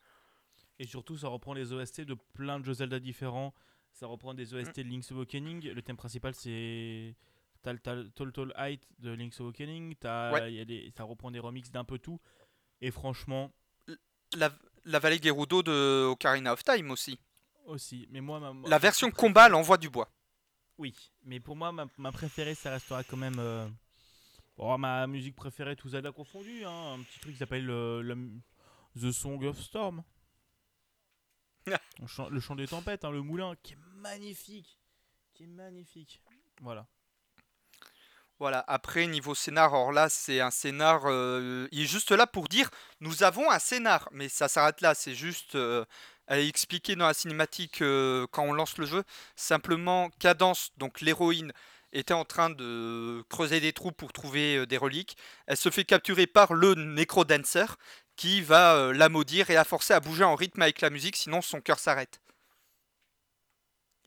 et 0.78 0.86
surtout 0.86 1.16
ça 1.16 1.28
reprend 1.28 1.54
les 1.54 1.72
OST 1.72 2.00
de 2.02 2.14
plein 2.34 2.58
de 2.60 2.64
jeux 2.64 2.74
Zelda 2.74 2.98
différents 2.98 3.54
ça 3.92 4.06
reprend 4.06 4.34
des 4.34 4.52
OST 4.52 4.76
de 4.80 4.88
Link's 4.90 5.10
Awakening 5.12 5.70
le 5.72 5.80
thème 5.82 5.96
principal 5.96 6.34
c'est 6.34 7.14
Tall 7.62 7.80
Tall 7.80 8.52
Height 8.58 8.82
de 8.98 9.10
Link's 9.12 9.40
Awakening 9.40 9.94
t'as 9.98 10.32
Ouais. 10.32 10.52
il 10.52 10.56
y 10.56 10.60
a 10.60 10.66
des- 10.66 10.92
ça 10.94 11.04
reprend 11.04 11.30
des 11.30 11.38
remixes 11.38 11.70
d'un 11.70 11.84
peu 11.84 11.98
tout 11.98 12.20
et 12.80 12.90
franchement 12.90 13.52
La, 14.36 14.50
la 14.84 14.98
vallée 14.98 15.20
Gerudo 15.22 15.62
de 15.62 16.04
Ocarina 16.10 16.52
of 16.52 16.62
Time 16.64 16.90
aussi. 16.90 17.18
aussi 17.66 18.06
mais 18.10 18.20
moi 18.20 18.40
ma, 18.40 18.52
ma- 18.52 18.68
La 18.68 18.78
version 18.78 19.10
combat, 19.10 19.48
l'envoi 19.48 19.76
du 19.78 19.88
bois. 19.90 20.08
Oui, 20.78 20.94
mais 21.24 21.40
pour 21.40 21.56
moi, 21.56 21.72
ma, 21.72 21.86
ma 21.96 22.12
préférée, 22.12 22.54
ça 22.54 22.70
restera 22.70 23.02
quand 23.02 23.16
même. 23.16 23.38
euh, 23.38 23.66
bon, 24.58 24.76
ma 24.76 25.06
musique 25.06 25.34
préférée, 25.34 25.74
tout 25.74 25.88
Zelda 25.88 26.12
confondu. 26.12 26.64
Hein, 26.66 26.94
un 26.98 27.02
petit 27.02 27.18
truc 27.18 27.32
qui 27.32 27.38
s'appelle 27.38 27.70
euh, 27.70 28.02
le- 28.02 28.30
The 29.00 29.10
Song 29.10 29.42
of 29.44 29.58
Storm. 29.58 30.02
Le 32.00 32.06
chant, 32.06 32.28
le 32.28 32.40
chant 32.40 32.54
des 32.54 32.68
tempêtes, 32.68 33.04
hein, 33.04 33.10
le 33.10 33.22
moulin, 33.22 33.54
qui 33.62 33.72
est 33.72 33.78
magnifique. 33.96 34.78
qui 35.34 35.44
est 35.44 35.48
magnifique. 35.48 36.22
Voilà. 36.60 36.86
Voilà, 38.38 38.62
après 38.68 39.06
niveau 39.06 39.34
scénar, 39.34 39.72
alors 39.74 39.92
là 39.92 40.10
c'est 40.10 40.40
un 40.40 40.50
scénar, 40.50 41.04
euh, 41.06 41.66
il 41.72 41.82
est 41.84 41.86
juste 41.86 42.10
là 42.10 42.26
pour 42.26 42.48
dire 42.48 42.68
nous 43.00 43.22
avons 43.22 43.50
un 43.50 43.58
scénar, 43.58 44.10
mais 44.12 44.28
ça 44.28 44.46
s'arrête 44.46 44.82
là, 44.82 44.94
c'est 44.94 45.14
juste 45.14 45.54
euh, 45.54 45.86
à 46.26 46.38
expliquer 46.38 46.96
dans 46.96 47.06
la 47.06 47.14
cinématique 47.14 47.80
euh, 47.80 48.26
quand 48.30 48.42
on 48.44 48.52
lance 48.52 48.76
le 48.76 48.84
jeu, 48.84 49.04
simplement 49.36 50.10
Cadence, 50.18 50.70
donc 50.76 51.00
l'héroïne, 51.00 51.50
était 51.92 52.12
en 52.12 52.26
train 52.26 52.50
de 52.50 53.24
creuser 53.30 53.60
des 53.60 53.72
trous 53.72 53.92
pour 53.92 54.12
trouver 54.12 54.56
euh, 54.58 54.66
des 54.66 54.76
reliques, 54.76 55.16
elle 55.46 55.56
se 55.56 55.70
fait 55.70 55.84
capturer 55.84 56.26
par 56.26 56.52
le 56.52 56.74
Necrodancer 56.74 57.64
qui 58.16 58.42
va 58.42 58.92
la 58.92 59.08
maudire 59.08 59.48
et 59.48 59.54
la 59.54 59.64
forcer 59.64 59.94
à 59.94 60.00
bouger 60.00 60.24
en 60.24 60.34
rythme 60.34 60.60
avec 60.60 60.82
la 60.82 60.90
musique, 60.90 61.16
sinon 61.16 61.40
son 61.40 61.62
cœur 61.62 61.78
s'arrête. 61.78 62.20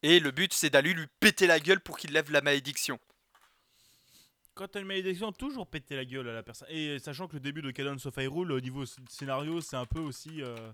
Et 0.03 0.19
le 0.19 0.29
but 0.29 0.53
c'est 0.53 0.69
d'aller 0.69 0.93
lui 0.93 1.07
péter 1.19 1.47
la 1.47 1.59
gueule 1.59 1.81
pour 1.81 1.97
qu'il 1.97 2.11
lève 2.13 2.31
la 2.31 2.41
malédiction. 2.41 2.99
Quand 4.59 4.67
t'as 4.67 4.81
une 4.81 4.87
malédiction, 4.87 5.31
toujours 5.31 5.67
péter 5.67 5.95
la 5.95 6.03
gueule 6.03 6.27
à 6.27 6.33
la 6.33 6.43
personne. 6.43 6.67
Et 6.69 6.99
sachant 6.99 7.29
que 7.29 7.35
le 7.35 7.39
début 7.39 7.61
de 7.61 7.71
Cadence 7.71 8.05
of 8.05 8.17
Hyrule, 8.17 8.51
au 8.51 8.59
niveau 8.59 8.83
sc- 8.83 8.99
scénario, 9.09 9.61
c'est 9.61 9.77
un 9.77 9.85
peu 9.85 10.01
aussi. 10.01 10.41
euh, 10.41 10.73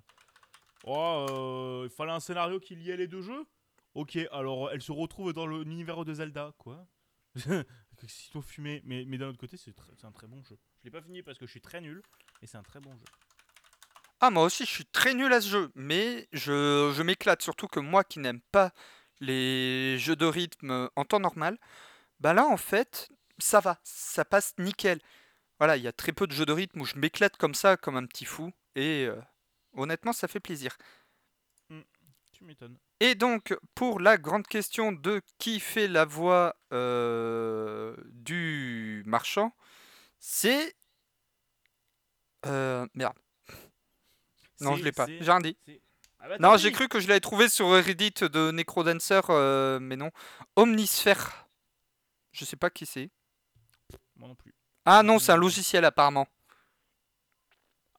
Oh, 0.85 1.25
euh, 1.29 1.87
il 1.87 1.95
fallait 1.95 2.11
un 2.11 2.19
scénario 2.19 2.59
qui 2.59 2.75
liait 2.75 2.97
les 2.97 3.07
deux 3.07 3.21
jeux 3.21 3.45
Ok, 3.93 4.17
alors 4.31 4.71
elle 4.71 4.81
se 4.81 4.91
retrouve 4.91 5.33
dans 5.33 5.45
l'univers 5.45 6.03
de 6.03 6.15
Zelda, 6.15 6.53
quoi. 6.57 6.87
Sitôt 8.07 8.41
fumé. 8.41 8.81
Mais, 8.85 9.05
mais 9.05 9.19
d'un 9.19 9.27
autre 9.27 9.37
côté, 9.37 9.55
c'est 9.55 9.71
un 10.03 10.11
très 10.11 10.25
bon 10.25 10.41
jeu. 10.41 10.57
Je 10.79 10.85
l'ai 10.85 10.91
pas 10.91 11.01
fini 11.03 11.21
parce 11.21 11.37
que 11.37 11.45
je 11.45 11.51
suis 11.51 11.61
très 11.61 11.79
nul, 11.79 12.01
mais 12.41 12.47
c'est 12.47 12.57
un 12.57 12.63
très 12.63 12.79
bon 12.79 12.91
jeu. 12.97 13.05
Ah, 14.19 14.31
moi 14.31 14.45
aussi, 14.45 14.65
je 14.65 14.71
suis 14.71 14.85
très 14.85 15.13
nul 15.13 15.31
à 15.31 15.41
ce 15.41 15.49
jeu, 15.49 15.71
mais 15.75 16.27
je, 16.33 16.91
je 16.95 17.03
m'éclate, 17.03 17.43
surtout 17.43 17.67
que 17.67 17.79
moi 17.79 18.03
qui 18.03 18.17
n'aime 18.17 18.41
pas 18.51 18.71
les 19.19 19.99
jeux 19.99 20.15
de 20.15 20.25
rythme 20.25 20.89
en 20.95 21.05
temps 21.05 21.19
normal, 21.19 21.59
bah 22.19 22.33
là, 22.33 22.45
en 22.47 22.57
fait, 22.57 23.09
ça 23.37 23.59
va, 23.59 23.79
ça 23.83 24.25
passe 24.25 24.53
nickel. 24.57 24.99
Voilà, 25.59 25.77
il 25.77 25.83
y 25.83 25.87
a 25.87 25.93
très 25.93 26.11
peu 26.11 26.27
de 26.27 26.33
jeux 26.33 26.45
de 26.45 26.51
rythme 26.51 26.81
où 26.81 26.85
je 26.85 26.97
m'éclate 26.97 27.37
comme 27.37 27.55
ça, 27.55 27.77
comme 27.77 27.95
un 27.95 28.05
petit 28.05 28.25
fou, 28.25 28.51
et 28.75 29.05
euh, 29.05 29.15
honnêtement, 29.73 30.13
ça 30.13 30.27
fait 30.27 30.39
plaisir. 30.39 30.77
Tu 32.31 32.43
m'étonnes. 32.43 32.77
Et 32.99 33.15
donc, 33.15 33.57
pour 33.75 33.99
la 33.99 34.17
grande 34.17 34.47
question 34.47 34.91
de 34.91 35.21
qui 35.37 35.59
fait 35.59 35.87
la 35.87 36.05
voix 36.05 36.55
euh, 36.73 37.95
du 38.11 39.03
marchand, 39.05 39.55
c'est... 40.19 40.75
Euh, 42.45 42.85
merde, 42.93 43.17
non, 44.61 44.75
je 44.75 44.83
l'ai 44.83 44.91
pas, 44.91 45.07
j'ai 45.07 45.19
rien 45.19 45.39
dit. 45.39 45.57
Ah 46.19 46.29
bah, 46.29 46.37
Non, 46.39 46.57
j'ai 46.57 46.71
cru 46.71 46.87
que 46.87 46.99
je 46.99 47.07
l'avais 47.07 47.19
trouvé 47.19 47.49
sur 47.49 47.69
Reddit 47.71 48.13
de 48.31 48.51
Necrodancer, 48.51 49.21
euh, 49.29 49.79
mais 49.79 49.95
non. 49.95 50.11
Omnisphère. 50.55 51.47
Je 52.31 52.45
sais 52.45 52.55
pas 52.55 52.69
qui 52.69 52.85
c'est. 52.85 53.09
Moi 54.17 54.29
non 54.29 54.35
plus. 54.35 54.53
Ah 54.85 55.03
non, 55.03 55.19
c'est 55.19 55.31
un 55.31 55.37
logiciel 55.37 55.83
apparemment. 55.85 56.27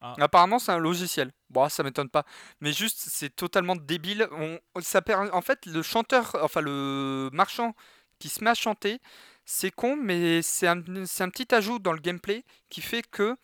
Ah. 0.01 0.15
Apparemment, 0.21 0.59
c'est 0.59 0.73
un 0.73 0.79
logiciel. 0.79 1.33
Bon, 1.49 1.69
ça 1.69 1.83
m'étonne 1.83 2.11
pas. 2.11 2.25
Mais 2.61 2.73
juste, 2.73 2.99
c'est 3.09 3.35
totalement 3.35 3.77
débile. 3.77 4.29
On, 4.33 4.59
ça 4.81 5.01
per- 5.03 5.31
En 5.33 5.41
fait, 5.41 5.65
le 5.67 5.83
chanteur, 5.83 6.37
enfin 6.43 6.61
le 6.61 7.31
marchand 7.33 7.75
qui 8.19 8.29
se 8.29 8.45
met 8.45 8.51
à 8.51 8.55
chanter, 8.55 9.01
c'est 9.45 9.71
con, 9.71 9.97
mais 9.97 10.43
c'est 10.43 10.67
un, 10.67 10.83
c'est 11.07 11.25
un 11.25 11.31
petit 11.31 11.53
ajout 11.55 11.79
dans 11.79 11.93
le 11.93 12.01
gameplay 12.01 12.45
qui 12.69 12.83
fait 12.83 13.03
que 13.03 13.37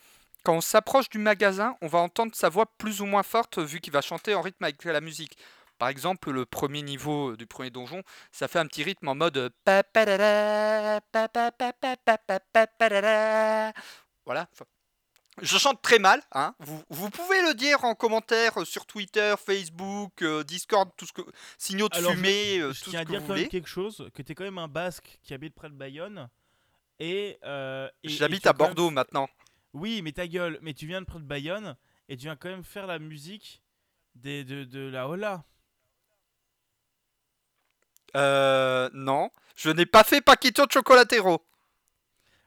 quand 0.45 0.55
on 0.55 0.61
s'approche 0.61 1.09
du 1.09 1.19
magasin, 1.19 1.77
on 1.81 1.87
va 1.87 2.01
entendre 2.01 2.35
sa 2.35 2.49
voix 2.49 2.67
plus 2.77 3.01
ou 3.01 3.07
moins 3.07 3.23
forte 3.23 3.59
vu 3.59 3.81
qu'il 3.81 3.93
va 3.93 4.03
chanter 4.03 4.35
en 4.35 4.43
rythme 4.43 4.65
avec 4.65 4.85
la 4.85 5.01
musique. 5.01 5.39
Par 5.83 5.89
exemple, 5.89 6.31
le 6.31 6.47
premier 6.47 6.81
niveau 6.83 7.33
euh, 7.33 7.37
du 7.37 7.49
premier 7.49 7.71
donjon, 7.71 8.05
ça 8.31 8.47
fait 8.47 8.61
un 8.61 8.69
petit 8.69 8.85
rythme 8.85 9.09
en 9.09 9.17
mode 9.17 9.53
voilà. 14.25 14.49
Je 15.41 15.59
chante 15.59 15.83
très 15.83 15.99
mal, 15.99 16.23
hein. 16.31 16.55
Vous, 16.61 16.81
vous, 16.89 17.11
pouvez 17.11 17.43
le 17.43 17.55
dire 17.55 17.83
en 17.83 17.97
commentaire 17.97 18.61
euh, 18.61 18.65
sur 18.65 18.87
Twitter, 18.87 19.35
Facebook, 19.45 20.23
euh, 20.23 20.45
Discord, 20.45 20.89
tout 20.97 21.05
ce 21.05 21.13
que 21.13 21.23
signaux 21.59 21.89
de 21.89 21.97
fumée, 21.97 22.61
je, 22.61 22.85
tout 22.85 22.91
tiens 22.91 23.01
ce 23.01 23.03
à 23.03 23.05
dire 23.05 23.27
quand 23.27 23.35
même 23.35 23.49
quelque 23.49 23.69
chose, 23.69 24.09
que 24.15 24.23
t'es 24.23 24.37
quand 24.37 24.45
même 24.45 24.59
un 24.59 24.69
Basque 24.69 25.19
qui 25.25 25.35
habite 25.35 25.53
près 25.57 25.69
de 25.69 25.75
Bayonne 25.75 26.29
et, 27.01 27.41
j'habite 28.05 28.47
à 28.47 28.53
Bordeaux 28.53 28.91
maintenant. 28.91 29.29
Oui, 29.73 30.01
mais 30.03 30.13
ta 30.13 30.29
gueule, 30.29 30.61
mais 30.63 30.75
tu 30.75 30.87
viens 30.87 31.01
de 31.01 31.07
près 31.07 31.19
de 31.19 31.25
Bayonne 31.25 31.77
et 32.09 32.17
tu 32.17 32.27
viens 32.27 32.37
quand 32.37 32.51
même 32.51 32.63
faire 32.63 32.87
la 32.87 33.01
musique 33.01 33.65
des, 34.15 34.45
de, 34.45 34.63
de 34.63 34.89
la 34.89 35.09
Hola. 35.09 35.45
Euh, 38.17 38.89
non. 38.93 39.31
Je 39.57 39.71
n'ai 39.71 39.87
pas 39.87 40.05
fait 40.05 40.21
Paquito 40.21 40.65
Chocolatero. 40.71 41.45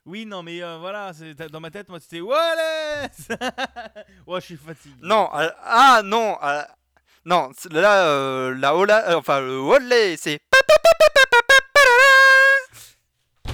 Oui, 0.06 0.26
non, 0.26 0.44
mais 0.44 0.62
euh, 0.62 0.78
voilà, 0.78 1.12
dans 1.52 1.60
ma 1.60 1.72
tête, 1.72 1.90
moi, 1.90 2.00
c'était 2.00 2.22
Wallace 2.22 3.28
Ouais, 4.28 4.40
je 4.40 4.46
suis 4.46 4.58
fatigué. 4.58 4.96
Non, 5.02 5.30
euh, 5.34 5.50
ah, 5.64 6.02
non, 6.04 6.38
euh, 6.44 6.62
non, 7.26 7.52
là, 7.72 8.06
euh, 8.06 8.54
la 8.56 8.76
Ola, 8.76 9.18
enfin, 9.18 9.40
le 9.40 9.60
Wallace, 9.60 10.20
c'est. 10.22 10.40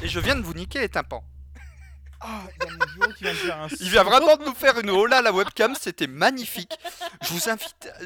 Et 0.03 0.08
je 0.08 0.20
viens 0.20 0.36
de 0.36 0.41
vous 0.41 0.53
niquer 0.53 0.80
les 0.80 0.89
tympans. 0.89 1.24
Ah, 2.20 2.41
il, 3.80 3.89
vient 3.89 4.03
vraiment 4.03 4.36
de 4.36 4.44
nous 4.44 4.53
faire 4.53 4.77
une 4.77 4.89
hola 4.89 5.18
à 5.18 5.22
la 5.22 5.32
webcam, 5.32 5.74
c'était 5.80 6.08
magnifique. 6.08 6.77
Je 7.24 7.34
vous 7.34 7.50
invite. 7.50 7.88
À... 7.88 8.03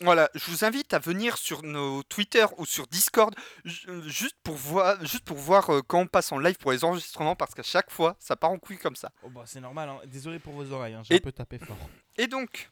Voilà, 0.00 0.28
je 0.34 0.50
vous 0.50 0.64
invite 0.64 0.92
à 0.94 0.98
venir 0.98 1.38
sur 1.38 1.62
nos 1.62 2.02
Twitter 2.02 2.44
ou 2.58 2.66
sur 2.66 2.86
Discord 2.86 3.34
juste 3.64 4.36
pour 4.42 4.54
voir, 4.54 5.02
juste 5.04 5.24
pour 5.24 5.38
voir 5.38 5.70
quand 5.86 6.00
on 6.00 6.06
passe 6.06 6.32
en 6.32 6.38
live 6.38 6.56
pour 6.56 6.72
les 6.72 6.84
enregistrements 6.84 7.34
parce 7.36 7.54
qu'à 7.54 7.62
chaque 7.62 7.90
fois 7.90 8.16
ça 8.18 8.36
part 8.36 8.50
en 8.50 8.58
couille 8.58 8.78
comme 8.78 8.96
ça. 8.96 9.10
Oh 9.22 9.30
bah 9.30 9.44
c'est 9.46 9.60
normal, 9.60 9.90
désolé 10.06 10.38
pour 10.38 10.52
vos 10.52 10.70
oreilles, 10.72 10.94
hein. 10.94 11.02
j'ai 11.04 11.14
et... 11.14 11.18
un 11.18 11.20
peu 11.20 11.32
tapé 11.32 11.58
fort. 11.58 11.76
Et 12.18 12.26
donc 12.26 12.70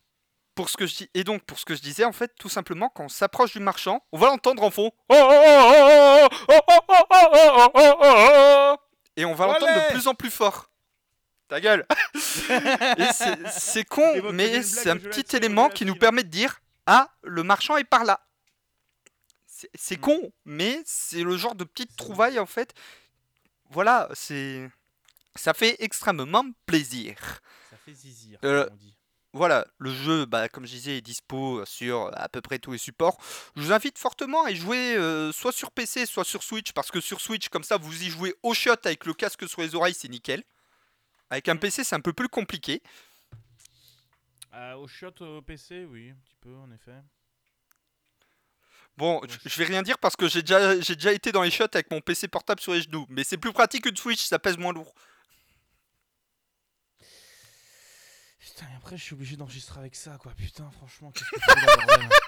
pour 0.55 0.69
ce 0.69 0.77
que 0.77 0.87
je 0.87 0.97
dis... 0.97 1.11
et 1.15 1.25
donc 1.25 1.43
pour 1.45 1.59
ce 1.59 1.65
que 1.65 1.75
je 1.75 1.81
disais 1.81 2.05
en 2.05 2.13
fait 2.13 2.33
tout 2.39 2.49
simplement 2.49 2.89
quand 2.89 3.05
on 3.05 3.09
s'approche 3.09 3.53
du 3.53 3.61
marchand, 3.61 4.05
on 4.13 4.19
va 4.19 4.27
l'entendre 4.27 4.63
en 4.63 4.71
fond. 4.71 4.91
Et 9.17 9.25
on 9.25 9.35
va 9.35 9.47
l'entendre 9.47 9.75
de 9.75 9.93
plus 9.93 10.09
en 10.09 10.15
plus 10.15 10.31
fort. 10.31 10.69
Ta 11.49 11.61
gueule. 11.61 11.87
c'est 12.15 13.85
con, 13.85 14.33
mais 14.33 14.63
c'est 14.63 14.91
un 14.91 14.97
petit 14.97 15.37
élément 15.37 15.69
qui 15.69 15.85
nous 15.85 15.95
permet 15.95 16.23
de 16.23 16.29
dire 16.29 16.61
ah, 16.87 17.11
le 17.23 17.43
marchand 17.43 17.77
est 17.77 17.85
par 17.85 18.05
là. 18.05 18.27
C'est- 19.47 19.71
C'est 19.75 19.97
Mm. 19.97 20.01
con, 20.01 20.33
mais 20.45 20.83
c'est 20.85 21.23
le 21.23 21.37
genre 21.37 21.55
de 21.55 21.65
petite 21.65 21.97
trouvaille 21.97 22.39
en 22.39 22.47
fait. 22.47 22.75
Voilà, 23.71 24.09
c'est. 24.15 24.69
Ça 25.37 25.55
fait 25.55 25.77
extrêmement 25.81 26.45
plaisir. 26.67 27.17
Ça 27.71 27.77
fait 27.85 27.93
zizir, 27.95 28.39
Euh, 28.45 28.65
comme 28.65 28.75
on 28.75 28.77
dit. 28.77 28.95
Voilà, 29.33 29.67
le 29.79 29.93
jeu, 29.93 30.27
bah, 30.27 30.49
comme 30.49 30.65
je 30.65 30.71
disais, 30.71 30.99
est 30.99 31.01
dispo 31.01 31.65
sur 31.67 32.11
à 32.17 32.29
peu 32.29 32.41
près 32.41 32.61
tous 32.61 32.71
les 32.71 32.79
supports. 32.79 33.19
Je 33.57 33.63
vous 33.63 33.73
invite 33.73 33.99
fortement 33.99 34.45
à 34.45 34.53
y 34.53 34.57
jouer 34.57 34.95
euh, 34.97 35.33
soit 35.33 35.51
sur 35.51 35.73
PC, 35.73 36.07
soit 36.07 36.23
sur 36.25 36.45
Switch, 36.45 36.71
parce 36.73 36.93
que 36.93 37.01
sur 37.01 37.21
Switch, 37.21 37.49
comme 37.49 37.65
ça, 37.65 37.77
vous 37.77 38.05
y 38.05 38.11
jouez 38.11 38.37
au 38.45 38.55
shot 38.55 38.77
avec 38.85 39.07
le 39.07 39.13
casque 39.15 39.49
sur 39.49 39.61
les 39.63 39.75
oreilles, 39.75 39.95
c'est 39.95 40.09
nickel. 40.09 40.45
Avec 41.31 41.49
un. 41.49 41.57
PC, 41.57 41.83
c'est 41.83 41.97
un 41.97 42.01
peu 42.01 42.13
plus 42.13 42.29
compliqué. 42.29 42.81
Euh, 44.55 44.75
au 44.77 44.87
shot 44.87 45.13
au 45.21 45.43
PC, 45.43 45.85
oui, 45.85 46.11
un 46.11 46.15
petit 46.25 46.37
peu 46.41 46.55
en 46.55 46.71
effet. 46.71 46.95
Bon, 48.97 49.21
Ouais, 49.21 49.29
je- 49.45 49.59
vais 49.59 49.65
rien 49.65 49.83
dire 49.83 49.99
parce 49.99 50.15
que 50.15 50.29
j'ai 50.29 50.43
déjà, 50.43 50.81
j'ai 50.81 50.95
déjà 50.95 51.13
été 51.13 51.33
dans 51.33 51.43
les 51.43 51.51
shots 51.51 51.65
avec 51.75 51.91
mon 51.91 52.01
PC 52.01 52.29
portable 52.29 52.61
sur 52.61 52.73
les 52.73 52.83
genoux. 52.83 53.07
Mais 53.09 53.25
c'est 53.25 53.39
plus 53.39 53.53
pratique 53.53 53.83
qu'une 53.85 53.97
Switch, 53.97 54.23
ça 54.25 54.39
pèse 54.39 54.57
moins 54.57 54.73
lourd. 54.73 54.95
Putain, 58.39 58.67
et 58.73 58.77
après 58.77 58.97
je 58.97 59.03
suis 59.03 59.15
obligé 59.15 59.37
d'enregistrer 59.37 59.81
avec 59.81 59.97
ça, 59.97 60.17
quoi. 60.19 60.33
Putain, 60.37 60.71
franchement, 60.71 61.11
qu'est-ce 61.11 61.31
que 61.31 61.41
c'est 61.41 61.77
bordel 61.77 62.09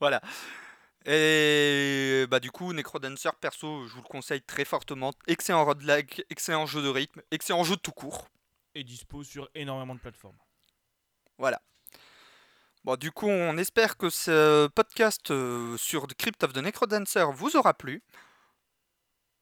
Voilà. 0.00 0.20
Et 1.06 2.26
bah 2.28 2.40
du 2.40 2.50
coup, 2.50 2.74
Necrodancer, 2.74 3.30
perso, 3.40 3.88
je 3.88 3.94
vous 3.94 4.02
le 4.02 4.08
conseille 4.08 4.42
très 4.42 4.66
fortement. 4.66 5.14
Excellent 5.26 5.64
roguelike, 5.64 6.22
excellent 6.28 6.66
jeu 6.66 6.82
de 6.82 6.88
rythme, 6.88 7.22
excellent 7.30 7.64
jeu 7.64 7.76
tout 7.76 7.92
court. 7.92 8.28
Et 8.74 8.84
dispo 8.84 9.24
sur 9.24 9.50
énormément 9.54 9.94
de 9.94 10.00
plateformes. 10.00 10.38
Voilà. 11.38 11.60
Bon, 12.84 12.96
du 12.96 13.10
coup, 13.10 13.28
on 13.28 13.58
espère 13.58 13.96
que 13.96 14.08
ce 14.08 14.66
podcast 14.68 15.30
euh, 15.30 15.76
sur 15.76 16.06
The 16.06 16.14
Crypt 16.14 16.42
of 16.44 16.52
the 16.52 16.58
Necrodancer 16.58 17.24
vous 17.32 17.56
aura 17.56 17.74
plu. 17.74 18.02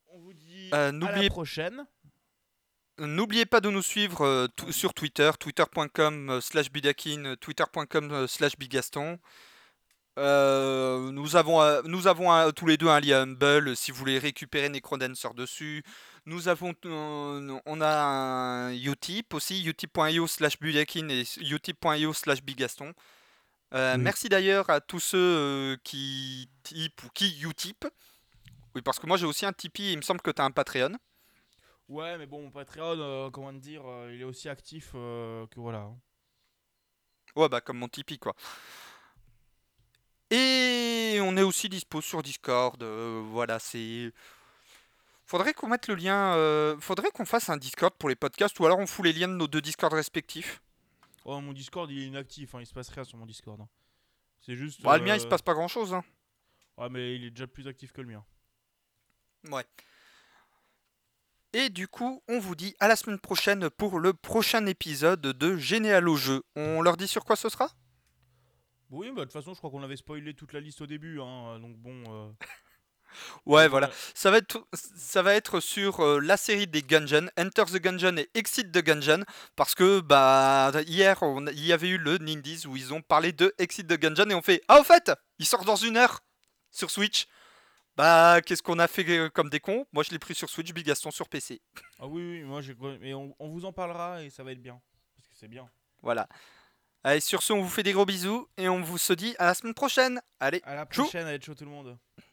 On 0.09 0.19
vous 0.19 0.33
dit 0.33 0.71
Euh, 0.73 0.89
à 1.03 1.23
la 1.23 1.29
prochaine. 1.29 1.87
N'oubliez 2.99 3.47
pas 3.47 3.61
de 3.61 3.71
nous 3.71 3.83
suivre 3.83 4.25
euh, 4.25 4.49
sur 4.71 4.93
Twitter, 4.93 5.31
twitter.com 5.39 6.41
slash 6.41 6.73
bidakin, 6.73 7.37
twitter.com 7.41 8.27
slash 8.27 8.57
bigaston. 8.59 9.21
Nous 10.17 11.37
avons, 11.37 11.83
nous 11.85 12.09
avons 12.09 12.51
tous 12.51 12.67
les 12.67 12.77
deux 12.77 12.89
un 12.89 12.99
lien 12.99 13.23
Humble 13.23 13.77
si 13.77 13.93
vous 13.93 13.99
voulez 13.99 14.19
récupérer 14.19 14.69
Necrodancer 14.69 15.29
dessus. 15.37 15.85
Nous 16.29 16.49
avons, 16.49 16.75
euh, 16.85 17.59
on 17.65 17.81
a 17.81 17.89
un 17.89 18.73
Utip 18.75 19.33
aussi, 19.33 19.65
utip.io 19.65 20.27
slash 20.27 20.59
bidakin 20.61 21.09
et 21.09 21.25
utip.io 21.41 22.13
slash 22.13 22.43
bigaston. 22.43 22.93
Euh, 23.73 23.97
Oui. 23.97 24.03
Merci 24.03 24.29
d'ailleurs 24.29 24.69
à 24.69 24.81
tous 24.83 25.01
ceux 25.01 25.19
euh, 25.19 25.77
qui 25.85 26.51
typent 26.63 27.03
ou 27.05 27.09
qui 27.15 27.41
utip. 27.43 27.87
Oui, 28.75 28.83
parce 28.83 28.99
que 28.99 29.07
moi 29.07 29.17
j'ai 29.17 29.25
aussi 29.25 29.47
un 29.47 29.55
Tipeee 29.55 29.93
il 29.93 29.97
me 29.97 30.03
semble 30.03 30.21
que 30.21 30.31
tu 30.31 30.43
as 30.43 30.45
un 30.45 30.51
Patreon. 30.51 30.99
Ouais, 31.89 32.19
mais 32.19 32.27
bon, 32.27 32.43
mon 32.43 32.51
Patreon, 32.51 32.99
euh, 33.01 33.31
comment 33.31 33.53
dire, 33.55 33.83
euh, 33.87 34.13
il 34.15 34.21
est 34.21 34.25
aussi 34.25 34.51
actif 34.51 34.91
euh, 34.95 35.47
que 35.47 35.59
voilà. 35.61 35.79
hein. 35.79 35.97
Ouais, 37.37 37.49
bah 37.49 37.63
comme 37.63 37.79
mon 37.79 37.89
Tipeee 37.89 38.19
quoi. 38.19 38.35
Et 40.31 41.19
on 41.23 41.37
est 41.39 41.43
aussi 41.43 41.71
dispo 41.71 42.03
sur 42.03 42.23
Discord. 42.23 42.83
voilà, 42.83 43.59
c'est. 43.59 44.13
Faudrait 45.29 45.53
qu'on 45.53 45.69
mette 45.69 45.89
le 45.89 45.95
lien. 45.95 46.35
euh, 46.37 46.79
Faudrait 46.81 47.11
qu'on 47.11 47.27
fasse 47.27 47.51
un 47.51 47.59
Discord 47.59 47.93
pour 47.99 48.09
les 48.09 48.17
podcasts 48.17 48.59
ou 48.61 48.65
alors 48.65 48.79
on 48.79 48.87
fout 48.87 49.05
les 49.05 49.13
liens 49.13 49.29
de 49.29 49.35
nos 49.35 49.47
deux 49.47 49.61
Discord 49.61 49.93
respectifs. 49.93 50.63
Oh, 51.27 51.39
mon 51.43 51.53
Discord, 51.53 51.91
il 51.91 51.99
est 52.03 52.07
inactif, 52.07 52.55
hein, 52.55 52.61
il 52.63 52.67
se 52.67 52.73
passe 52.73 52.89
rien 52.89 53.05
sur 53.05 53.19
mon 53.19 53.27
Discord. 53.27 53.61
hein. 53.61 53.69
C'est 54.41 54.57
juste. 54.57 54.81
Bah, 54.81 54.97
le 54.97 55.05
mien 55.05 55.15
il 55.17 55.21
se 55.21 55.27
euh, 55.27 55.29
passe 55.29 55.43
pas 55.43 55.53
grand 55.53 55.69
chose. 55.69 55.93
Hein. 55.93 56.03
Ouais, 56.79 56.89
mais 56.89 57.15
il 57.17 57.25
est 57.25 57.31
déjà 57.31 57.47
plus 57.47 57.69
actif 57.69 57.93
que 57.93 58.01
le 58.01 58.09
mien. 58.09 58.25
Ouais. 59.51 59.67
Et 61.53 61.69
du 61.69 61.89
coup, 61.89 62.23
on 62.29 62.39
vous 62.39 62.55
dit 62.55 62.75
à 62.81 62.89
la 62.89 62.97
semaine 62.97 63.19
prochaine 63.19 63.69
pour 63.69 63.99
le 64.01 64.15
prochain 64.15 64.65
épisode 64.65 65.21
de 65.21 65.57
Généal 65.59 66.09
au 66.09 66.17
jeu. 66.17 66.43
On 66.57 66.81
leur 66.81 66.97
dit 66.97 67.09
sur 67.09 67.27
quoi 67.27 67.37
ce 67.37 67.51
sera? 67.51 67.71
Oui, 68.91 69.09
bah 69.09 69.17
de 69.17 69.25
toute 69.25 69.33
façon, 69.35 69.53
je 69.53 69.59
crois 69.59 69.71
qu'on 69.71 69.83
avait 69.83 69.97
spoilé 69.97 70.33
toute 70.33 70.55
la 70.55 70.61
liste 70.61 70.81
au 70.81 70.87
début, 70.87 71.21
hein, 71.21 71.59
donc 71.61 71.77
bon. 71.77 72.05
euh, 72.09 72.28
Ouais, 73.49 73.67
voilà. 73.67 73.91
Ça 74.15 74.31
va 74.31 74.39
être, 74.39 74.65
ça 74.73 75.23
va 75.23 75.35
être 75.35 75.59
sur 75.61 76.01
euh, 76.01 76.21
la 76.21 76.37
série 76.37 76.67
des 76.67 76.83
Gungeon, 76.83 77.29
Enter 77.39 77.65
the 77.65 77.79
Gungeon 77.83 78.17
et 78.19 78.29
Exit 78.35 78.71
the 78.71 78.79
Gungeon, 78.85 79.25
parce 79.57 79.75
que 79.75 80.01
bah 80.01 80.71
hier 80.87 81.23
on- 81.23 81.47
il 81.47 81.65
y 81.67 81.73
avait 81.73 81.89
eu 81.89 81.99
le 81.99 82.19
Nindies 82.19 82.67
où 82.67 82.77
ils 82.77 82.93
ont 82.95 83.01
parlé 83.03 83.33
de 83.33 83.53
Exit 83.59 83.87
the 83.89 83.99
Gungeon 83.99 84.29
et 84.31 84.35
on 84.35 84.43
fait 84.43 84.61
ah 84.69 84.79
au 84.81 84.85
fait 84.85 85.11
il 85.39 85.47
sort 85.47 85.65
dans 85.65 85.77
une 85.77 85.97
heure 85.97 86.21
sur 86.71 86.91
Switch. 86.91 87.27
Bah 87.97 88.41
qu'est-ce 88.43 88.63
qu'on 88.63 88.79
a 88.79 88.87
fait 88.87 89.05
euh, 89.09 89.29
comme 89.31 89.49
des 89.51 89.61
cons? 89.61 89.87
Moi 89.93 90.05
je 90.05 90.11
l'ai 90.11 90.19
pris 90.19 90.35
sur 90.35 90.49
Switch, 90.51 90.73
Bigaston 90.73 91.11
sur 91.11 91.29
PC. 91.29 91.61
Ah 91.99 92.07
oui, 92.07 92.23
oui, 92.23 92.43
moi 92.43 92.61
j'ai. 92.61 92.77
Mais 93.01 93.15
on, 93.15 93.35
on 93.41 93.49
vous 93.49 93.65
en 93.65 93.73
parlera 93.73 94.23
et 94.23 94.31
ça 94.31 94.45
va 94.45 94.53
être 94.53 94.63
bien. 94.63 94.81
Parce 95.17 95.27
que 95.27 95.35
c'est 95.41 95.49
bien. 95.49 95.69
Voilà. 96.03 96.29
Allez 97.03 97.21
sur 97.21 97.43
ce 97.43 97.53
on 97.55 97.63
vous 97.63 97.69
fait 97.69 97.83
des 97.83 97.93
gros 97.93 98.05
bisous 98.05 98.47
et 98.59 98.69
on 98.69 98.83
vous 98.83 98.99
se 98.99 99.13
dit 99.15 99.35
à 99.39 99.47
la 99.47 99.55
semaine 99.55 99.75
prochaine. 99.75 100.21
Allez, 100.39 100.61
À 100.65 100.75
la 100.75 100.85
prochaine, 100.85 101.27
allez, 101.27 101.39
ciao 101.39 101.55
tout 101.55 101.65
le 101.65 101.71
monde. 101.71 101.97